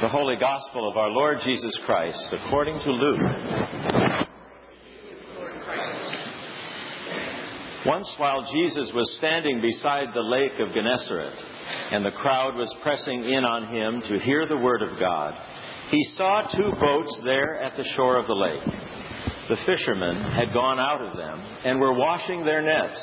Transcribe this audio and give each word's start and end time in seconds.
The 0.00 0.08
Holy 0.08 0.34
Gospel 0.34 0.90
of 0.90 0.96
our 0.96 1.08
Lord 1.08 1.38
Jesus 1.44 1.72
Christ 1.86 2.18
according 2.32 2.80
to 2.80 2.90
Luke. 2.90 3.20
Once 7.86 8.08
while 8.16 8.42
Jesus 8.52 8.90
was 8.92 9.14
standing 9.18 9.60
beside 9.60 10.08
the 10.12 10.20
lake 10.20 10.58
of 10.58 10.74
Gennesaret, 10.74 11.32
and 11.92 12.04
the 12.04 12.10
crowd 12.10 12.56
was 12.56 12.74
pressing 12.82 13.22
in 13.24 13.44
on 13.44 13.68
him 13.68 14.02
to 14.08 14.18
hear 14.24 14.48
the 14.48 14.56
word 14.56 14.82
of 14.82 14.98
God, 14.98 15.34
he 15.90 16.04
saw 16.16 16.42
two 16.42 16.72
boats 16.80 17.16
there 17.24 17.62
at 17.62 17.76
the 17.76 17.88
shore 17.94 18.18
of 18.18 18.26
the 18.26 18.32
lake. 18.32 18.64
The 19.48 19.58
fishermen 19.64 20.32
had 20.32 20.52
gone 20.52 20.80
out 20.80 21.02
of 21.02 21.16
them 21.16 21.40
and 21.64 21.78
were 21.78 21.92
washing 21.92 22.44
their 22.44 22.62
nets. 22.62 22.98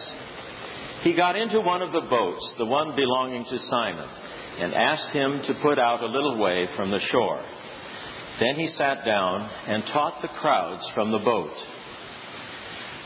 He 1.04 1.14
got 1.14 1.36
into 1.36 1.60
one 1.62 1.82
of 1.82 1.92
the 1.92 2.08
boats, 2.10 2.46
the 2.58 2.66
one 2.66 2.96
belonging 2.96 3.46
to 3.46 3.60
Simon 3.70 4.10
and 4.60 4.74
asked 4.74 5.14
him 5.14 5.42
to 5.48 5.54
put 5.62 5.80
out 5.80 6.04
a 6.04 6.06
little 6.06 6.38
way 6.38 6.68
from 6.76 6.92
the 6.92 7.00
shore. 7.12 7.44
Then 8.40 8.56
he 8.56 8.70
sat 8.78 9.06
down 9.06 9.50
and 9.68 9.84
taught 9.94 10.22
the 10.22 10.28
crowds 10.28 10.84
from 10.94 11.12
the 11.12 11.20
boat. 11.20 11.54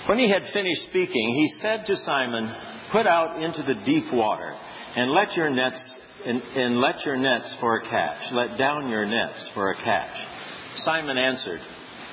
When 0.07 0.19
he 0.19 0.29
had 0.29 0.43
finished 0.53 0.83
speaking, 0.89 1.29
he 1.35 1.61
said 1.61 1.85
to 1.87 1.95
Simon, 2.05 2.53
Put 2.91 3.07
out 3.07 3.41
into 3.41 3.63
the 3.63 3.85
deep 3.85 4.13
water 4.13 4.55
and 4.95 5.11
let 5.11 5.33
your 5.35 5.49
nets 5.49 5.79
and, 6.25 6.41
and 6.41 6.81
let 6.81 7.05
your 7.05 7.17
nets 7.17 7.53
for 7.59 7.77
a 7.77 7.89
catch. 7.89 8.31
Let 8.31 8.57
down 8.57 8.89
your 8.89 9.05
nets 9.05 9.49
for 9.53 9.71
a 9.71 9.75
catch. 9.83 10.15
Simon 10.83 11.17
answered, 11.17 11.61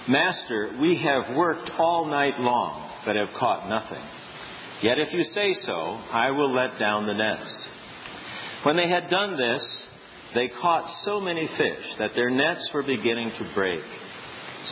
Master, 0.08 0.76
we 0.80 0.98
have 0.98 1.36
worked 1.36 1.70
all 1.78 2.06
night 2.06 2.38
long, 2.40 2.90
but 3.04 3.16
have 3.16 3.28
caught 3.38 3.68
nothing. 3.68 4.02
Yet 4.82 4.98
if 4.98 5.12
you 5.12 5.24
say 5.32 5.56
so, 5.64 5.72
I 5.72 6.30
will 6.30 6.52
let 6.52 6.78
down 6.78 7.06
the 7.06 7.14
nets. 7.14 7.48
When 8.64 8.76
they 8.76 8.88
had 8.88 9.10
done 9.10 9.36
this, 9.36 9.62
they 10.34 10.50
caught 10.60 10.90
so 11.04 11.20
many 11.20 11.46
fish 11.46 11.84
that 11.98 12.12
their 12.14 12.30
nets 12.30 12.68
were 12.74 12.82
beginning 12.82 13.32
to 13.38 13.54
break. 13.54 13.80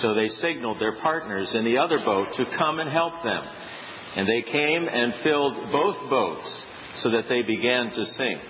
So 0.02 0.14
they 0.14 0.28
signaled 0.40 0.80
their 0.80 1.00
partners 1.00 1.48
in 1.54 1.64
the 1.64 1.78
other 1.78 1.98
boat 1.98 2.28
to 2.36 2.44
come 2.58 2.80
and 2.80 2.90
help 2.90 3.12
them. 3.22 3.42
And 4.16 4.28
they 4.28 4.42
came 4.50 4.88
and 4.88 5.14
filled 5.22 5.70
both 5.70 6.10
boats 6.10 6.48
so 7.02 7.10
that 7.10 7.28
they 7.28 7.42
began 7.42 7.90
to 7.90 8.04
sink. 8.16 8.40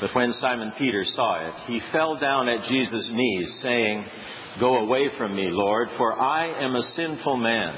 But 0.00 0.14
when 0.14 0.34
Simon 0.40 0.72
Peter 0.78 1.04
saw 1.14 1.46
it, 1.46 1.54
he 1.66 1.80
fell 1.92 2.18
down 2.18 2.48
at 2.48 2.68
Jesus' 2.68 3.08
knees, 3.12 3.48
saying, 3.62 4.04
Go 4.60 4.78
away 4.78 5.08
from 5.16 5.34
me, 5.34 5.48
Lord, 5.48 5.88
for 5.96 6.20
I 6.20 6.46
am 6.62 6.74
a 6.74 6.92
sinful 6.96 7.36
man. 7.36 7.74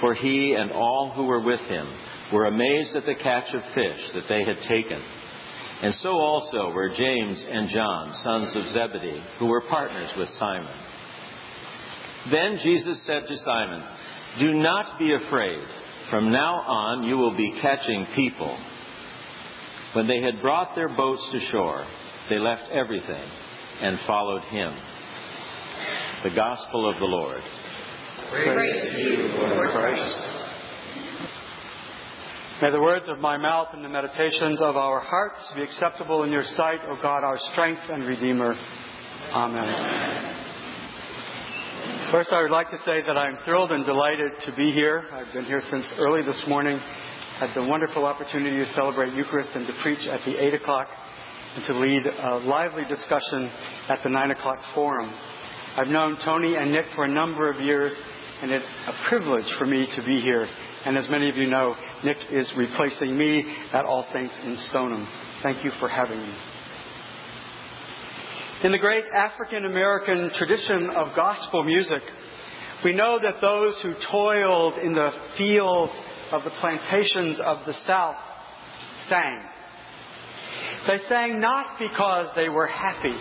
For 0.00 0.14
he 0.14 0.54
and 0.54 0.70
all 0.72 1.12
who 1.14 1.24
were 1.24 1.40
with 1.40 1.60
him 1.60 1.88
were 2.32 2.46
amazed 2.46 2.94
at 2.94 3.06
the 3.06 3.14
catch 3.14 3.52
of 3.54 3.62
fish 3.74 4.00
that 4.14 4.28
they 4.28 4.44
had 4.44 4.58
taken. 4.68 5.02
And 5.82 5.94
so 6.02 6.10
also 6.10 6.70
were 6.72 6.88
James 6.88 7.38
and 7.50 7.70
John, 7.70 8.20
sons 8.24 8.56
of 8.56 8.72
Zebedee, 8.74 9.22
who 9.38 9.46
were 9.46 9.62
partners 9.62 10.10
with 10.16 10.28
Simon. 10.38 10.74
Then 12.30 12.58
Jesus 12.62 12.98
said 13.06 13.26
to 13.26 13.36
Simon, 13.44 13.82
Do 14.40 14.54
not 14.54 14.98
be 14.98 15.14
afraid. 15.14 15.64
From 16.10 16.32
now 16.32 16.56
on 16.56 17.04
you 17.04 17.16
will 17.16 17.36
be 17.36 17.58
catching 17.60 18.06
people. 18.16 18.58
When 19.94 20.06
they 20.06 20.20
had 20.20 20.42
brought 20.42 20.74
their 20.74 20.88
boats 20.88 21.22
to 21.32 21.50
shore, 21.50 21.86
they 22.28 22.38
left 22.38 22.70
everything 22.72 23.30
and 23.80 23.98
followed 24.06 24.42
him. 24.44 24.74
The 26.24 26.30
Gospel 26.30 26.90
of 26.90 26.98
the 26.98 27.04
Lord. 27.04 27.42
Praise, 28.30 28.92
to 28.92 29.00
you, 29.00 29.28
Lord 29.38 29.70
Christ. 29.70 30.18
May 32.60 32.70
the 32.70 32.80
words 32.80 33.06
of 33.08 33.20
my 33.20 33.38
mouth 33.38 33.68
and 33.72 33.82
the 33.82 33.88
meditations 33.88 34.60
of 34.60 34.76
our 34.76 35.00
hearts 35.00 35.38
be 35.56 35.62
acceptable 35.62 36.24
in 36.24 36.30
your 36.30 36.44
sight, 36.54 36.80
O 36.88 36.98
God, 37.00 37.24
our 37.24 37.38
strength 37.52 37.80
and 37.90 38.04
Redeemer. 38.04 38.54
Amen. 39.32 40.34
First, 42.12 42.28
I 42.30 42.42
would 42.42 42.50
like 42.50 42.70
to 42.70 42.76
say 42.84 43.00
that 43.06 43.16
I'm 43.16 43.38
thrilled 43.46 43.72
and 43.72 43.86
delighted 43.86 44.32
to 44.44 44.52
be 44.52 44.72
here. 44.72 45.04
I've 45.10 45.32
been 45.32 45.46
here 45.46 45.62
since 45.70 45.86
early 45.96 46.22
this 46.22 46.46
morning. 46.46 46.78
Had 47.38 47.54
the 47.54 47.62
wonderful 47.62 48.04
opportunity 48.04 48.58
to 48.62 48.74
celebrate 48.74 49.14
Eucharist 49.14 49.50
and 49.54 49.66
to 49.66 49.72
preach 49.82 50.06
at 50.06 50.20
the 50.26 50.36
8 50.36 50.52
o'clock 50.54 50.88
and 51.56 51.64
to 51.64 51.72
lead 51.78 52.02
a 52.06 52.38
lively 52.44 52.84
discussion 52.84 53.50
at 53.88 54.02
the 54.02 54.10
9 54.10 54.32
o'clock 54.32 54.58
forum. 54.74 55.14
I've 55.78 55.88
known 55.88 56.18
Tony 56.24 56.56
and 56.56 56.72
Nick 56.72 56.86
for 56.96 57.04
a 57.04 57.08
number 57.08 57.48
of 57.48 57.60
years, 57.60 57.92
and 58.42 58.50
it's 58.50 58.64
a 58.86 59.08
privilege 59.08 59.46
for 59.58 59.66
me 59.66 59.86
to 59.96 60.02
be 60.02 60.20
here 60.20 60.48
and 60.84 60.96
as 60.96 61.04
many 61.10 61.28
of 61.28 61.36
you 61.36 61.48
know, 61.48 61.74
Nick 62.04 62.16
is 62.32 62.46
replacing 62.56 63.16
me 63.18 63.44
at 63.72 63.84
All 63.84 64.06
Saints 64.12 64.32
in 64.44 64.56
Stoneham. 64.70 65.06
Thank 65.42 65.64
you 65.64 65.72
for 65.80 65.88
having 65.88 66.20
me. 66.20 66.34
In 68.64 68.72
the 68.72 68.78
great 68.78 69.04
African 69.14 69.64
American 69.64 70.30
tradition 70.38 70.90
of 70.96 71.14
gospel 71.14 71.64
music, 71.64 72.02
we 72.84 72.92
know 72.92 73.18
that 73.22 73.40
those 73.40 73.74
who 73.82 73.92
toiled 74.10 74.78
in 74.78 74.94
the 74.94 75.10
fields 75.36 75.92
of 76.32 76.44
the 76.44 76.50
plantations 76.60 77.38
of 77.44 77.58
the 77.66 77.74
South 77.86 78.16
sang. 79.08 79.42
They 80.86 80.98
sang 81.08 81.40
not 81.40 81.78
because 81.78 82.28
they 82.36 82.48
were 82.48 82.66
happy, 82.66 83.14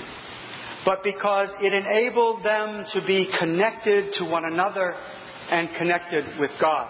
but 0.87 1.03
because 1.03 1.49
it 1.59 1.73
enabled 1.73 2.45
them 2.45 2.85
to 2.93 3.05
be 3.05 3.27
connected 3.37 4.13
to 4.13 4.23
one 4.23 4.43
another 4.49 4.95
and 5.51 5.67
connected 5.77 6.39
with 6.39 6.51
God 6.61 6.87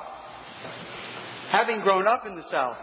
having 1.49 1.79
grown 1.81 2.07
up 2.07 2.23
in 2.25 2.35
the 2.35 2.43
South 2.51 2.77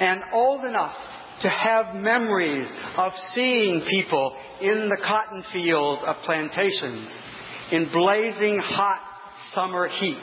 and 0.00 0.20
old 0.32 0.64
enough 0.64 0.94
to 1.42 1.48
have 1.48 1.94
memories 1.94 2.68
of 2.96 3.12
seeing 3.34 3.82
people 3.88 4.36
in 4.60 4.88
the 4.88 4.96
cotton 5.04 5.42
fields 5.52 6.02
of 6.06 6.16
plantations 6.24 7.08
in 7.70 7.90
blazing 7.92 8.60
hot 8.64 9.00
summer 9.54 9.88
heat. 9.88 10.22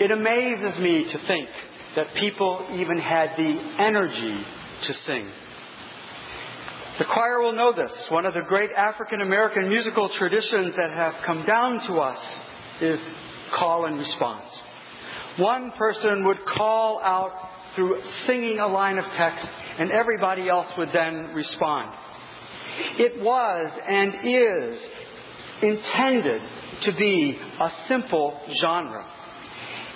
It 0.00 0.10
amazes 0.10 0.78
me 0.80 1.04
to 1.12 1.26
think 1.26 1.48
that 1.96 2.06
people 2.18 2.66
even 2.74 2.98
had 2.98 3.30
the 3.36 3.74
energy 3.78 4.44
to 4.86 4.94
sing. 5.06 5.30
The 6.98 7.04
choir 7.04 7.42
will 7.42 7.52
know 7.52 7.74
this. 7.74 7.92
One 8.08 8.24
of 8.24 8.32
the 8.32 8.40
great 8.40 8.70
African 8.72 9.20
American 9.20 9.68
musical 9.68 10.08
traditions 10.16 10.74
that 10.76 10.90
have 10.96 11.14
come 11.26 11.44
down 11.44 11.86
to 11.88 11.98
us 11.98 12.18
is 12.80 12.98
call 13.54 13.84
and 13.84 13.98
response. 13.98 14.46
One 15.36 15.72
person 15.72 16.24
would 16.24 16.38
call 16.56 17.00
out 17.02 17.32
through 17.74 18.00
singing 18.26 18.60
a 18.60 18.66
line 18.66 18.96
of 18.96 19.04
text, 19.16 19.46
and 19.78 19.92
everybody 19.92 20.48
else 20.48 20.68
would 20.78 20.88
then 20.94 21.34
respond. 21.34 21.92
It 22.98 23.20
was 23.20 23.70
and 23.86 24.14
is 24.24 24.78
intended 25.62 26.40
to 26.84 26.92
be 26.92 27.38
a 27.60 27.68
simple 27.88 28.40
genre. 28.62 29.04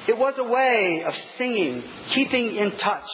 It 0.07 0.19
was 0.19 0.35
a 0.39 0.45
way 0.45 1.03
of 1.07 1.15
singing, 1.39 1.83
keeping 2.15 2.57
in 2.57 2.73
touch, 2.79 3.09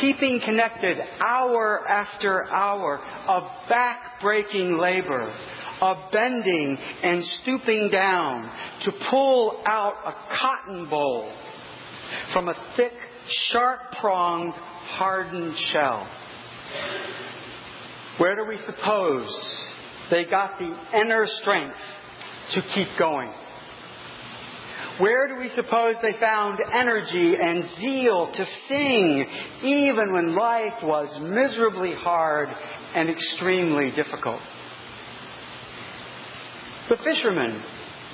keeping 0.00 0.40
connected 0.44 0.98
hour 1.20 1.86
after 1.88 2.44
hour 2.50 3.00
of 3.28 3.42
back-breaking 3.68 4.78
labor, 4.78 5.32
of 5.80 5.96
bending 6.12 6.78
and 7.02 7.24
stooping 7.42 7.90
down 7.90 8.50
to 8.84 8.92
pull 9.10 9.62
out 9.66 9.94
a 10.06 10.36
cotton 10.38 10.88
boll 10.88 11.32
from 12.32 12.48
a 12.48 12.54
thick, 12.76 12.92
sharp 13.52 13.80
pronged, 14.00 14.54
hardened 14.54 15.56
shell. 15.72 16.06
Where 18.18 18.36
do 18.36 18.44
we 18.48 18.58
suppose 18.66 19.28
they 20.10 20.24
got 20.24 20.58
the 20.58 21.00
inner 21.00 21.26
strength 21.40 21.76
to 22.54 22.62
keep 22.74 22.88
going? 22.98 23.32
Where 25.02 25.26
do 25.26 25.34
we 25.34 25.50
suppose 25.56 25.96
they 26.00 26.12
found 26.20 26.60
energy 26.72 27.34
and 27.34 27.64
zeal 27.80 28.30
to 28.36 28.46
sing 28.68 29.26
even 29.64 30.12
when 30.12 30.36
life 30.36 30.80
was 30.80 31.08
miserably 31.20 31.92
hard 31.92 32.48
and 32.94 33.10
extremely 33.10 33.90
difficult? 33.96 34.38
The 36.88 36.98
fishermen 36.98 37.64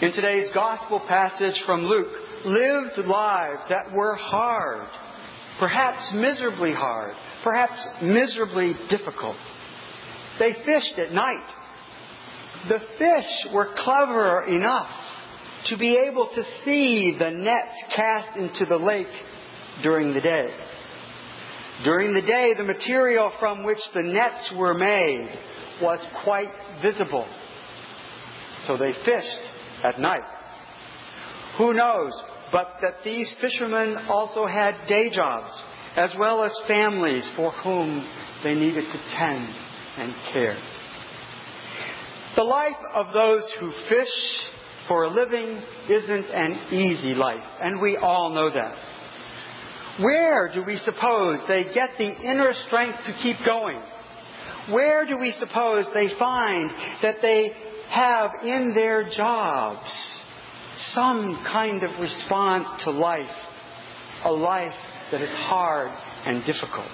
in 0.00 0.12
today's 0.12 0.48
gospel 0.54 1.00
passage 1.06 1.60
from 1.66 1.84
Luke 1.84 2.08
lived 2.46 3.06
lives 3.06 3.64
that 3.68 3.92
were 3.92 4.16
hard, 4.16 4.88
perhaps 5.58 5.98
miserably 6.14 6.72
hard, 6.72 7.12
perhaps 7.44 7.78
miserably 8.00 8.74
difficult. 8.88 9.36
They 10.38 10.54
fished 10.64 10.98
at 11.06 11.12
night. 11.12 11.48
The 12.70 12.78
fish 12.96 13.52
were 13.52 13.74
clever 13.76 14.46
enough 14.46 14.88
to 15.68 15.76
be 15.76 15.98
able 16.08 16.28
to 16.34 16.42
see 16.64 17.16
the 17.18 17.30
nets 17.30 17.94
cast 17.94 18.36
into 18.36 18.64
the 18.66 18.76
lake 18.76 19.06
during 19.82 20.14
the 20.14 20.20
day. 20.20 20.46
During 21.84 22.14
the 22.14 22.22
day, 22.22 22.54
the 22.56 22.64
material 22.64 23.30
from 23.38 23.64
which 23.64 23.78
the 23.94 24.02
nets 24.02 24.52
were 24.56 24.74
made 24.74 25.28
was 25.80 25.98
quite 26.24 26.50
visible. 26.82 27.26
So 28.66 28.76
they 28.76 28.92
fished 29.04 29.84
at 29.84 30.00
night. 30.00 30.22
Who 31.58 31.72
knows 31.72 32.12
but 32.52 32.76
that 32.82 33.04
these 33.04 33.26
fishermen 33.40 33.96
also 34.08 34.46
had 34.46 34.74
day 34.88 35.10
jobs 35.14 35.50
as 35.96 36.10
well 36.18 36.44
as 36.44 36.52
families 36.66 37.24
for 37.36 37.50
whom 37.50 38.06
they 38.44 38.54
needed 38.54 38.84
to 38.84 38.98
tend 39.16 39.48
and 39.98 40.14
care. 40.32 40.56
The 42.36 42.44
life 42.44 42.80
of 42.94 43.06
those 43.12 43.42
who 43.58 43.72
fish 43.88 44.08
for 44.88 45.04
a 45.04 45.10
living 45.10 45.62
isn't 45.88 46.26
an 46.30 46.72
easy 46.72 47.14
life, 47.14 47.44
and 47.60 47.80
we 47.80 47.96
all 47.96 48.30
know 48.34 48.50
that. 48.50 48.74
Where 50.00 50.50
do 50.52 50.64
we 50.64 50.80
suppose 50.84 51.38
they 51.48 51.64
get 51.74 51.90
the 51.98 52.10
inner 52.10 52.52
strength 52.66 52.98
to 53.06 53.12
keep 53.22 53.36
going? 53.44 53.80
Where 54.70 55.06
do 55.06 55.16
we 55.18 55.34
suppose 55.38 55.86
they 55.94 56.08
find 56.18 56.70
that 57.02 57.16
they 57.22 57.52
have 57.90 58.30
in 58.44 58.74
their 58.74 59.10
jobs 59.10 59.88
some 60.94 61.42
kind 61.50 61.82
of 61.82 61.90
response 62.00 62.66
to 62.84 62.90
life, 62.90 63.26
a 64.24 64.30
life 64.30 64.74
that 65.10 65.20
is 65.20 65.30
hard 65.30 65.90
and 66.26 66.44
difficult? 66.44 66.86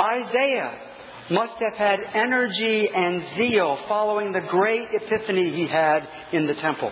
Isaiah 0.00 0.87
must 1.30 1.52
have 1.60 1.74
had 1.74 1.98
energy 2.14 2.88
and 2.94 3.22
zeal 3.36 3.78
following 3.86 4.32
the 4.32 4.46
great 4.48 4.88
epiphany 4.92 5.50
he 5.50 5.66
had 5.66 6.08
in 6.32 6.46
the 6.46 6.54
temple. 6.54 6.90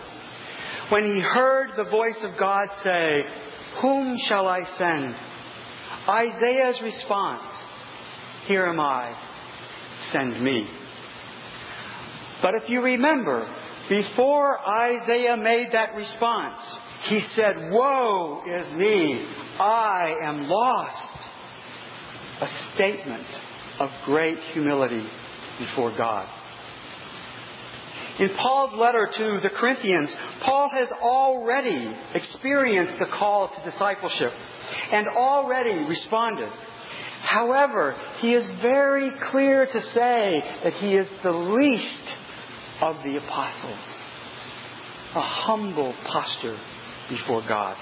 When 0.91 1.05
he 1.05 1.21
heard 1.21 1.71
the 1.77 1.91
voice 1.91 2.23
of 2.23 2.39
God 2.39 2.67
say, 2.85 3.23
Whom 3.81 4.19
shall 4.29 4.47
I 4.47 4.61
send? 4.79 5.15
Isaiah's 6.09 6.77
response, 6.83 7.43
Here 8.47 8.67
am 8.67 8.79
I, 8.79 9.17
send 10.13 10.43
me. 10.43 10.69
But 12.43 12.55
if 12.63 12.69
you 12.69 12.83
remember, 12.83 13.49
before 13.89 14.59
Isaiah 14.61 15.37
made 15.37 15.69
that 15.73 15.95
response, 15.95 16.59
he 17.09 17.21
said, 17.35 17.71
Woe 17.71 18.43
is 18.61 18.77
me, 18.77 19.27
I 19.59 20.15
am 20.25 20.49
lost. 20.49 21.13
A 22.43 22.49
statement 22.75 23.27
of 23.79 23.91
great 24.05 24.39
humility 24.53 25.07
before 25.59 25.97
God. 25.97 26.29
In 28.19 28.31
Paul's 28.41 28.73
letter 28.79 29.11
to 29.19 29.41
the 29.43 29.51
Corinthians, 29.51 30.09
Paul 30.43 30.71
has 30.73 30.89
already 31.03 31.95
experienced 32.15 32.99
the 32.99 33.07
call 33.07 33.49
to 33.49 33.71
discipleship 33.71 34.33
and 34.93 35.07
already 35.09 35.75
responded. 35.85 36.51
However, 37.23 37.95
he 38.21 38.33
is 38.33 38.47
very 38.63 39.11
clear 39.31 39.67
to 39.67 39.81
say 39.95 40.45
that 40.65 40.73
he 40.81 40.95
is 40.95 41.07
the 41.23 41.31
least 41.31 41.85
of 42.81 42.97
the 43.05 43.17
apostles. 43.17 43.79
A 45.15 45.21
humble 45.21 45.95
posture 46.07 46.59
before 47.11 47.43
God. 47.47 47.77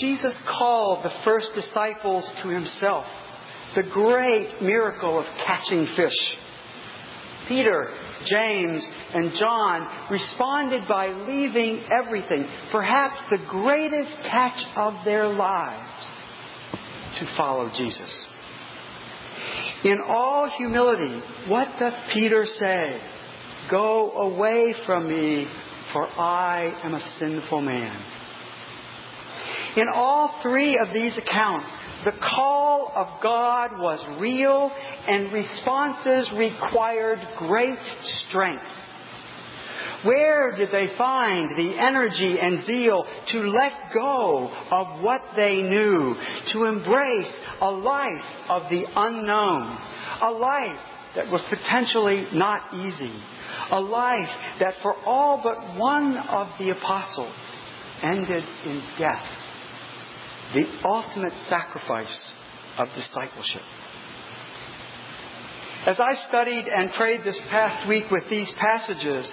Jesus 0.00 0.32
called 0.58 1.04
the 1.04 1.12
first 1.24 1.48
disciples 1.54 2.24
to 2.42 2.48
himself 2.48 3.06
the 3.76 3.82
great 3.82 4.62
miracle 4.62 5.18
of 5.18 5.24
catching 5.46 5.86
fish. 5.96 6.16
Peter, 7.48 7.92
James, 8.28 8.82
and 9.14 9.32
John 9.38 9.88
responded 10.10 10.86
by 10.88 11.08
leaving 11.08 11.82
everything, 12.02 12.46
perhaps 12.70 13.16
the 13.30 13.38
greatest 13.48 14.12
catch 14.22 14.58
of 14.76 14.94
their 15.04 15.28
lives, 15.28 15.88
to 17.18 17.36
follow 17.36 17.70
Jesus. 17.76 18.08
In 19.84 19.98
all 20.06 20.50
humility, 20.58 21.22
what 21.48 21.68
does 21.78 21.94
Peter 22.12 22.46
say? 22.58 23.00
Go 23.70 24.12
away 24.12 24.74
from 24.84 25.08
me, 25.08 25.46
for 25.92 26.06
I 26.06 26.72
am 26.84 26.94
a 26.94 27.02
sinful 27.18 27.62
man. 27.62 28.04
In 29.76 29.86
all 29.94 30.40
three 30.42 30.78
of 30.84 30.92
these 30.92 31.12
accounts, 31.16 31.66
the 32.04 32.12
call 32.12 32.92
of 32.96 33.22
God 33.22 33.72
was 33.78 34.20
real 34.20 34.70
and 35.08 35.32
responses 35.32 36.32
required 36.36 37.18
great 37.38 37.78
strength. 38.28 38.64
Where 40.02 40.56
did 40.56 40.70
they 40.72 40.96
find 40.96 41.58
the 41.58 41.78
energy 41.78 42.36
and 42.40 42.64
zeal 42.66 43.04
to 43.32 43.38
let 43.50 43.72
go 43.92 44.50
of 44.70 45.02
what 45.02 45.20
they 45.36 45.56
knew, 45.56 46.16
to 46.52 46.64
embrace 46.64 47.32
a 47.60 47.70
life 47.70 48.24
of 48.48 48.62
the 48.70 48.84
unknown, 48.96 49.78
a 50.22 50.30
life 50.30 50.80
that 51.16 51.30
was 51.30 51.42
potentially 51.50 52.28
not 52.32 52.74
easy, 52.74 53.12
a 53.72 53.80
life 53.80 54.30
that 54.60 54.74
for 54.82 54.94
all 55.04 55.40
but 55.42 55.76
one 55.76 56.16
of 56.16 56.48
the 56.58 56.70
apostles 56.70 57.34
ended 58.02 58.44
in 58.64 58.82
death? 58.98 59.39
The 60.54 60.66
ultimate 60.84 61.32
sacrifice 61.48 62.18
of 62.78 62.88
discipleship. 62.94 63.62
As 65.86 65.96
I 65.98 66.28
studied 66.28 66.66
and 66.66 66.92
prayed 66.92 67.24
this 67.24 67.38
past 67.48 67.88
week 67.88 68.10
with 68.10 68.24
these 68.28 68.48
passages, 68.58 69.26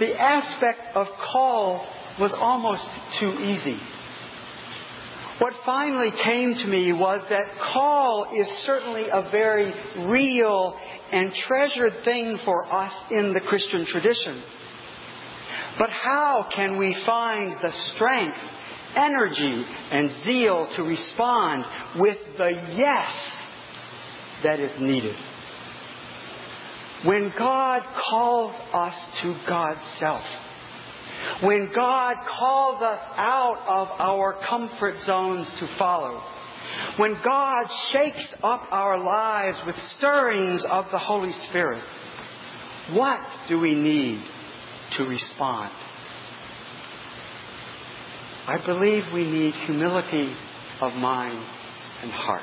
the 0.00 0.20
aspect 0.20 0.96
of 0.96 1.06
call 1.32 1.86
was 2.20 2.30
almost 2.34 2.82
too 3.20 3.32
easy. 3.40 3.80
What 5.38 5.54
finally 5.64 6.12
came 6.22 6.54
to 6.54 6.66
me 6.66 6.92
was 6.92 7.20
that 7.30 7.58
call 7.72 8.26
is 8.36 8.46
certainly 8.66 9.04
a 9.12 9.30
very 9.30 9.72
real 10.06 10.76
and 11.10 11.32
treasured 11.48 12.04
thing 12.04 12.38
for 12.44 12.72
us 12.72 12.92
in 13.10 13.32
the 13.32 13.40
Christian 13.40 13.86
tradition. 13.86 14.42
But 15.78 15.90
how 15.90 16.48
can 16.54 16.76
we 16.76 16.96
find 17.06 17.56
the 17.62 17.72
strength 17.94 18.38
energy 18.96 19.64
and 19.90 20.10
zeal 20.24 20.68
to 20.76 20.82
respond 20.82 21.64
with 21.96 22.18
the 22.36 22.50
yes 22.76 23.10
that 24.44 24.60
is 24.60 24.70
needed. 24.80 25.16
When 27.04 27.32
God 27.36 27.82
calls 28.10 28.54
us 28.72 28.94
to 29.22 29.36
God's 29.48 29.80
self, 29.98 30.22
when 31.42 31.68
God 31.74 32.16
calls 32.38 32.82
us 32.82 33.00
out 33.16 33.64
of 33.66 33.88
our 34.00 34.38
comfort 34.48 34.94
zones 35.06 35.46
to 35.60 35.68
follow, 35.78 36.22
when 36.96 37.14
God 37.24 37.64
shakes 37.92 38.26
up 38.42 38.62
our 38.70 39.02
lives 39.02 39.58
with 39.66 39.76
stirrings 39.98 40.62
of 40.70 40.86
the 40.92 40.98
Holy 40.98 41.32
Spirit, 41.48 41.82
what 42.92 43.18
do 43.48 43.58
we 43.58 43.74
need 43.74 44.22
to 44.96 45.04
respond? 45.04 45.72
I 48.46 48.58
believe 48.66 49.04
we 49.14 49.30
need 49.30 49.54
humility 49.66 50.32
of 50.80 50.94
mind 50.94 51.44
and 52.02 52.10
heart. 52.10 52.42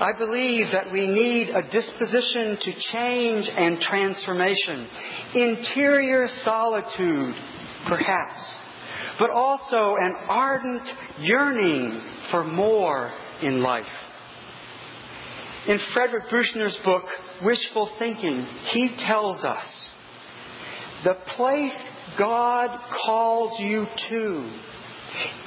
I 0.00 0.12
believe 0.18 0.66
that 0.72 0.90
we 0.90 1.06
need 1.06 1.50
a 1.50 1.62
disposition 1.62 2.58
to 2.60 2.72
change 2.92 3.48
and 3.48 3.80
transformation, 3.80 4.88
interior 5.34 6.28
solitude, 6.44 7.34
perhaps, 7.86 8.40
but 9.18 9.30
also 9.30 9.96
an 10.00 10.14
ardent 10.28 10.88
yearning 11.20 12.00
for 12.30 12.44
more 12.44 13.12
in 13.42 13.62
life. 13.62 13.84
In 15.68 15.78
Frederick 15.92 16.30
Buechner's 16.30 16.76
book, 16.84 17.04
Wishful 17.42 17.90
Thinking, 17.98 18.46
he 18.72 18.96
tells 19.06 19.44
us 19.44 19.64
the 21.04 21.14
place 21.36 21.72
God 22.18 22.70
calls 23.04 23.58
you 23.60 23.86
to 24.10 24.50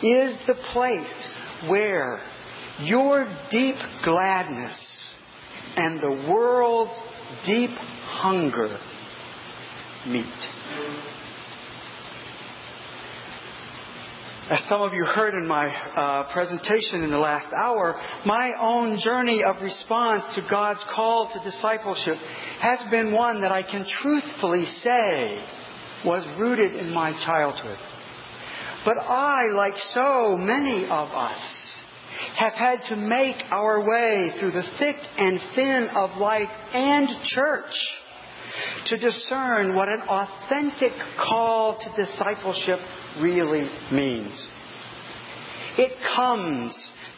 is 0.03 0.37
the 0.47 0.55
place 0.73 1.69
where 1.69 2.21
your 2.79 3.25
deep 3.51 3.75
gladness 4.03 4.77
and 5.75 6.01
the 6.01 6.29
world's 6.29 6.91
deep 7.45 7.71
hunger 7.71 8.79
meet. 10.07 10.25
As 14.49 14.59
some 14.69 14.81
of 14.81 14.93
you 14.93 15.03
heard 15.03 15.33
in 15.33 15.45
my 15.45 15.67
uh, 15.67 16.31
presentation 16.31 17.03
in 17.03 17.11
the 17.11 17.17
last 17.17 17.47
hour, 17.53 17.99
my 18.25 18.53
own 18.61 18.97
journey 19.01 19.43
of 19.43 19.61
response 19.61 20.23
to 20.35 20.41
God's 20.49 20.79
call 20.95 21.29
to 21.33 21.51
discipleship 21.51 22.15
has 22.61 22.79
been 22.89 23.11
one 23.11 23.41
that 23.41 23.51
I 23.51 23.63
can 23.63 23.85
truthfully 24.01 24.65
say 24.85 25.43
was 26.05 26.23
rooted 26.39 26.75
in 26.75 26.93
my 26.93 27.11
childhood. 27.25 27.77
But 28.85 28.97
I, 28.99 29.47
like 29.55 29.73
so 29.93 30.37
many 30.37 30.85
of 30.85 31.09
us, 31.09 31.39
have 32.37 32.53
had 32.53 32.77
to 32.89 32.95
make 32.95 33.35
our 33.51 33.83
way 33.87 34.31
through 34.39 34.51
the 34.51 34.63
thick 34.79 34.95
and 35.17 35.39
thin 35.55 35.89
of 35.95 36.17
life 36.17 36.49
and 36.73 37.07
church 37.35 37.73
to 38.87 38.97
discern 38.97 39.75
what 39.75 39.87
an 39.89 40.01
authentic 40.01 40.93
call 41.17 41.79
to 41.79 42.05
discipleship 42.05 42.79
really 43.19 43.69
means. 43.91 44.33
It 45.77 45.91
comes 46.15 46.73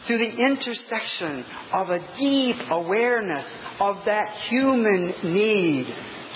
through 0.06 0.18
the 0.18 0.36
intersection 0.36 1.44
of 1.72 1.90
a 1.90 1.98
deep 2.18 2.56
awareness 2.70 3.44
of 3.80 3.96
that 4.06 4.28
human 4.48 5.14
need 5.22 5.86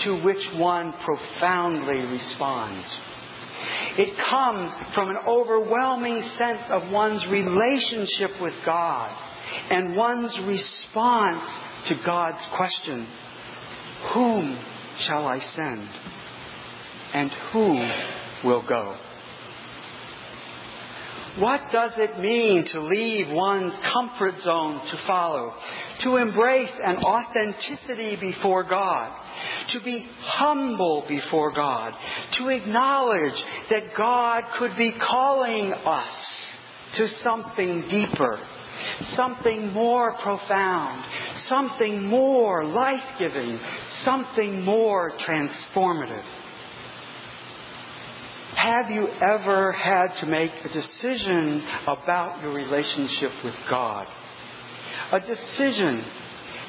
to 0.04 0.22
which 0.22 0.44
one 0.54 0.92
profoundly 1.04 2.04
responds. 2.04 2.86
It 3.96 4.16
comes 4.28 4.70
from 4.94 5.10
an 5.10 5.18
overwhelming 5.26 6.22
sense 6.36 6.62
of 6.70 6.90
one's 6.90 7.24
relationship 7.26 8.40
with 8.40 8.54
God 8.66 9.16
and 9.70 9.96
one's 9.96 10.32
response 10.44 11.44
to 11.88 11.94
God's 12.04 12.38
question 12.56 13.06
Whom 14.12 14.58
shall 15.06 15.26
I 15.26 15.38
send? 15.54 15.88
And 17.14 17.30
who 17.52 18.48
will 18.48 18.62
go? 18.68 18.96
What 21.38 21.62
does 21.72 21.90
it 21.96 22.20
mean 22.20 22.64
to 22.72 22.80
leave 22.80 23.26
one's 23.28 23.72
comfort 23.92 24.34
zone 24.44 24.86
to 24.86 24.98
follow? 25.04 25.52
To 26.04 26.16
embrace 26.16 26.70
an 26.84 26.98
authenticity 26.98 28.16
before 28.16 28.62
God? 28.62 29.12
To 29.72 29.80
be 29.80 30.06
humble 30.22 31.04
before 31.08 31.52
God? 31.52 31.92
To 32.38 32.48
acknowledge 32.50 33.34
that 33.70 33.96
God 33.96 34.42
could 34.60 34.76
be 34.76 34.92
calling 34.92 35.72
us 35.72 36.06
to 36.98 37.08
something 37.24 37.82
deeper, 37.90 38.38
something 39.16 39.72
more 39.72 40.12
profound, 40.22 41.04
something 41.48 42.06
more 42.06 42.64
life 42.64 43.02
giving, 43.18 43.58
something 44.04 44.62
more 44.62 45.10
transformative? 45.26 46.22
Have 48.64 48.90
you 48.90 49.06
ever 49.20 49.72
had 49.72 50.06
to 50.20 50.26
make 50.26 50.50
a 50.50 50.68
decision 50.68 51.62
about 51.86 52.40
your 52.40 52.54
relationship 52.54 53.30
with 53.44 53.52
God? 53.68 54.06
A 55.12 55.20
decision 55.20 56.02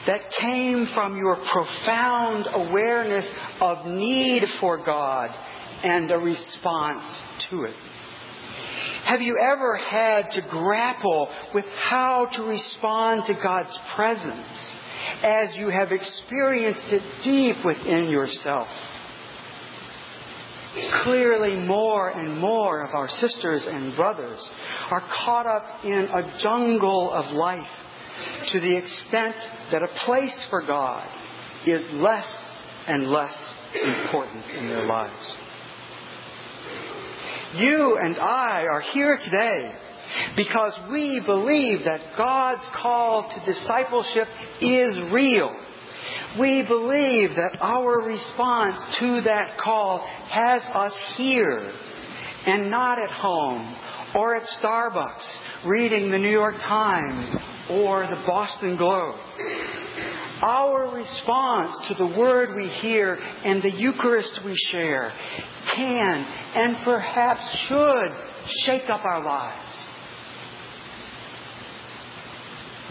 that 0.05 0.19
came 0.41 0.89
from 0.93 1.15
your 1.15 1.37
profound 1.37 2.47
awareness 2.51 3.23
of 3.61 3.85
need 3.85 4.43
for 4.59 4.83
God 4.83 5.29
and 5.85 6.11
a 6.11 6.17
response 6.17 7.03
to 7.49 7.63
it. 7.63 7.75
Have 9.05 9.21
you 9.21 9.37
ever 9.37 9.77
had 9.77 10.31
to 10.31 10.41
grapple 10.49 11.29
with 11.53 11.65
how 11.89 12.27
to 12.35 12.43
respond 12.43 13.21
to 13.27 13.35
God's 13.35 13.77
presence 13.95 14.47
as 15.23 15.55
you 15.55 15.69
have 15.69 15.93
experienced 15.93 16.91
it 16.91 17.03
deep 17.23 17.63
within 17.63 18.09
yourself? 18.09 18.67
Clearly, 21.03 21.55
more 21.65 22.09
and 22.09 22.37
more 22.37 22.83
of 22.83 22.93
our 22.93 23.09
sisters 23.21 23.61
and 23.65 23.95
brothers 23.95 24.39
are 24.91 25.03
caught 25.25 25.47
up 25.47 25.63
in 25.85 25.93
a 25.93 26.39
jungle 26.41 27.13
of 27.13 27.31
life 27.33 27.67
to 28.51 28.59
the 28.59 28.75
extent 28.75 29.35
that 29.71 29.83
a 29.83 29.87
place 30.05 30.33
for 30.49 30.61
God 30.61 31.07
is 31.65 31.81
less 31.93 32.25
and 32.87 33.07
less 33.09 33.33
important 33.73 34.45
in 34.57 34.67
their 34.67 34.85
lives. 34.85 35.13
You 37.55 37.97
and 38.01 38.17
I 38.17 38.65
are 38.69 38.81
here 38.93 39.17
today 39.23 39.75
because 40.35 40.73
we 40.91 41.21
believe 41.25 41.85
that 41.85 42.01
God's 42.17 42.63
call 42.81 43.29
to 43.29 43.53
discipleship 43.53 44.27
is 44.61 45.11
real 45.11 45.55
we 46.39 46.63
believe 46.63 47.35
that 47.35 47.57
our 47.61 48.01
response 48.01 48.75
to 48.99 49.21
that 49.21 49.57
call 49.57 50.05
has 50.29 50.61
us 50.73 50.91
here 51.15 51.71
and 52.45 52.69
not 52.69 52.97
at 53.01 53.09
home 53.09 53.75
or 54.15 54.35
at 54.35 54.43
Starbucks 54.61 55.65
reading 55.65 56.11
the 56.11 56.17
New 56.17 56.31
York 56.31 56.55
Times 56.55 57.35
or 57.69 58.05
the 58.07 58.21
Boston 58.27 58.77
Globe. 58.77 59.15
Our 60.41 60.93
response 60.93 61.71
to 61.87 61.95
the 61.95 62.17
word 62.17 62.55
we 62.55 62.67
hear 62.81 63.15
and 63.15 63.63
the 63.63 63.71
Eucharist 63.71 64.43
we 64.43 64.55
share 64.71 65.11
can 65.75 66.25
and 66.55 66.77
perhaps 66.83 67.41
should 67.67 68.09
shake 68.65 68.89
up 68.89 69.03
our 69.05 69.23
lives. 69.23 69.61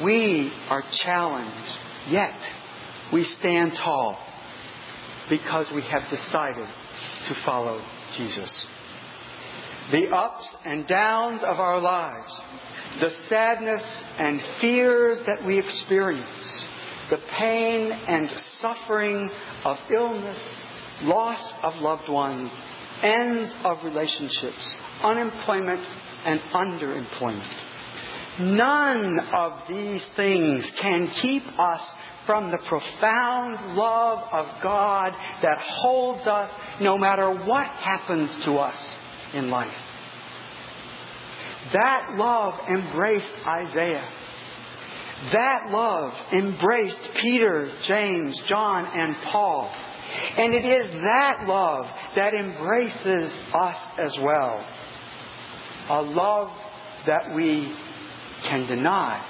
We 0.03 0.51
are 0.71 0.83
challenged, 1.05 1.71
yet 2.11 2.35
we 3.15 3.25
stand 3.39 3.73
tall 3.77 4.19
because 5.31 5.67
we 5.73 5.83
have 5.83 6.03
decided 6.11 6.67
to 7.29 7.35
follow 7.47 7.81
Jesus. 8.19 8.51
The 9.93 10.09
ups 10.09 10.45
and 10.65 10.87
downs 10.89 11.41
of 11.47 11.61
our 11.61 11.81
lives, 11.81 12.33
the 13.01 13.11
sadness 13.29 13.83
and 14.19 14.41
fears 14.61 15.19
that 15.29 15.47
we 15.47 15.61
experience, 15.61 16.27
the 17.11 17.19
pain 17.39 17.93
and 17.93 18.29
suffering 18.61 19.31
of 19.65 19.77
illness, 19.95 20.39
loss 21.03 21.41
of 21.63 21.81
loved 21.81 22.09
ones, 22.09 22.51
ends 23.01 23.53
of 23.65 23.79
relationships, 23.85 24.59
unemployment 25.05 25.87
and 26.27 26.41
underemployment. 26.53 27.61
None 28.41 29.21
of 29.33 29.53
these 29.69 30.01
things 30.17 30.65
can 30.83 31.13
keep 31.23 31.45
us 31.57 31.81
from 32.27 32.51
the 32.51 32.59
profound 32.69 33.77
love 33.77 34.21
of 34.33 34.47
God 34.63 35.13
that 35.43 35.59
holds 35.59 36.27
us 36.27 36.51
no 36.81 36.97
matter 36.97 37.31
what 37.31 37.67
happens 37.67 38.31
to 38.45 38.57
us 38.57 38.77
in 39.35 39.51
life. 39.51 39.73
That 41.73 42.15
love 42.17 42.55
embraced 42.69 43.27
Isaiah. 43.47 44.09
That 45.33 45.71
love 45.71 46.13
embraced 46.33 46.97
Peter, 47.23 47.73
James, 47.89 48.39
John, 48.49 48.87
and 48.87 49.17
Paul. 49.31 49.73
And 50.37 50.55
it 50.55 50.65
is 50.65 50.93
that 50.93 51.45
love 51.47 51.87
that 52.17 52.35
embraces 52.35 53.33
us 53.55 53.77
as 53.99 54.13
well. 54.21 54.67
A 55.91 56.03
love 56.03 56.49
that 57.07 57.35
we 57.35 57.75
can 58.49 58.67
deny, 58.67 59.25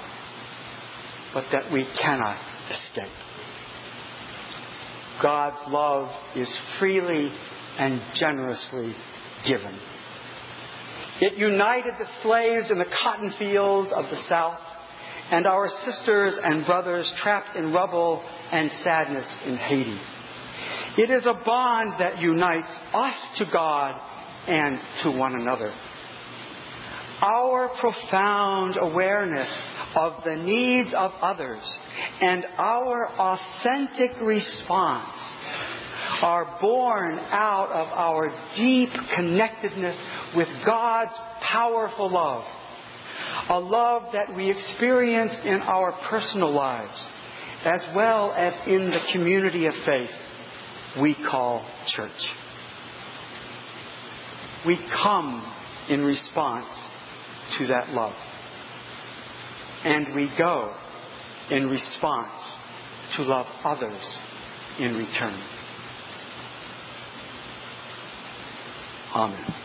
but 1.33 1.45
that 1.51 1.71
we 1.71 1.85
cannot 2.01 2.54
escape. 2.65 3.11
God's 5.21 5.61
love 5.69 6.09
is 6.35 6.47
freely 6.79 7.31
and 7.79 8.01
generously 8.19 8.95
given. 9.47 9.77
It 11.21 11.37
united 11.37 11.93
the 11.97 12.07
slaves 12.23 12.67
in 12.69 12.77
the 12.77 12.85
cotton 13.01 13.33
fields 13.39 13.91
of 13.95 14.05
the 14.05 14.19
South 14.27 14.59
and 15.31 15.47
our 15.47 15.69
sisters 15.85 16.33
and 16.43 16.65
brothers 16.65 17.09
trapped 17.23 17.55
in 17.55 17.73
rubble 17.73 18.23
and 18.51 18.69
sadness 18.83 19.27
in 19.45 19.57
Haiti. 19.57 19.99
It 20.97 21.09
is 21.09 21.23
a 21.25 21.33
bond 21.45 21.93
that 21.99 22.19
unites 22.21 22.71
us 22.93 23.15
to 23.39 23.45
God 23.51 23.99
and 24.47 24.79
to 25.03 25.11
one 25.11 25.33
another. 25.33 25.73
Our 27.21 27.69
profound 27.79 28.75
awareness 28.79 29.49
of 29.95 30.23
the 30.25 30.35
needs 30.35 30.89
of 30.95 31.11
others 31.21 31.61
and 32.21 32.45
our 32.57 33.07
authentic 33.09 34.19
response 34.21 35.09
are 36.21 36.57
born 36.61 37.17
out 37.19 37.69
of 37.71 37.87
our 37.87 38.29
deep 38.55 38.89
connectedness 39.15 39.97
with 40.35 40.47
God's 40.65 41.11
powerful 41.41 42.11
love. 42.11 42.43
A 43.49 43.59
love 43.59 44.03
that 44.13 44.35
we 44.35 44.49
experience 44.49 45.33
in 45.43 45.61
our 45.61 45.91
personal 46.09 46.53
lives 46.53 46.97
as 47.65 47.81
well 47.95 48.33
as 48.37 48.53
in 48.67 48.91
the 48.91 48.99
community 49.11 49.65
of 49.65 49.73
faith 49.85 50.09
we 51.01 51.15
call 51.29 51.65
church. 51.95 52.11
We 54.65 54.79
come 55.03 55.53
in 55.89 56.03
response 56.03 56.67
to 57.59 57.67
that 57.67 57.89
love 57.89 58.13
and 59.85 60.15
we 60.15 60.31
go 60.37 60.73
in 61.51 61.67
response 61.67 62.31
to 63.15 63.23
love 63.23 63.45
others 63.63 64.01
in 64.79 64.95
return. 64.95 65.41
Amen. 69.15 69.64